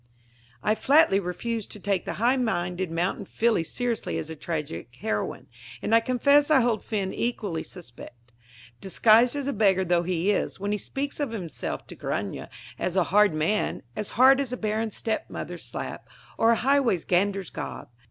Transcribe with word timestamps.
I 0.63 0.73
flatly 0.73 1.19
refuse 1.19 1.67
to 1.67 1.79
take 1.79 2.05
the 2.05 2.13
high 2.15 2.35
minded 2.35 2.89
mountain 2.89 3.25
filly 3.27 3.63
seriously 3.63 4.17
as 4.17 4.31
a 4.31 4.35
tragic 4.35 4.95
heroine, 4.99 5.45
and 5.79 5.93
I 5.93 5.99
confess 5.99 6.49
I 6.49 6.61
hold 6.61 6.83
Finn 6.83 7.13
equally 7.13 7.61
suspect, 7.61 8.31
disguised 8.81 9.35
as 9.35 9.45
a 9.45 9.53
beggar 9.53 9.85
though 9.85 10.01
he 10.01 10.31
is, 10.31 10.59
when 10.59 10.71
he 10.71 10.79
speaks 10.79 11.19
of 11.19 11.29
himself 11.29 11.85
to 11.85 11.95
Grania 11.95 12.49
as 12.79 12.95
a 12.95 13.03
hard 13.13 13.35
man 13.35 13.83
"as 13.95 14.09
hard 14.17 14.39
as 14.39 14.51
a 14.51 14.57
barren 14.57 14.89
step 14.89 15.29
mother's 15.29 15.63
slap, 15.65 16.07
or 16.35 16.49
a 16.49 16.55
highway 16.55 16.97
gander's 16.97 17.51
gob." 17.51 17.87